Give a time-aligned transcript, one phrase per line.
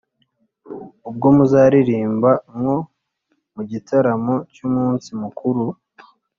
[1.09, 2.77] Ubwo muzaririmba nko
[3.53, 5.63] mu gitaramo cy’umunsi mukuru,